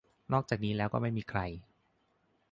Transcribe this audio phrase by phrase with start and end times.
[0.33, 1.39] นอกจากนี้แล้วก็ไม่มีใคร